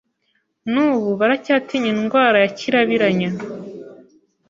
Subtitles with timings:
[0.71, 3.29] n'ubu baracyatinya indwara ya kirabiranya